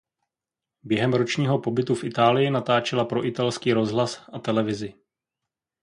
[0.83, 4.93] Během ročního pobytu v Itálii natáčela pro italský rozhlas a televizi.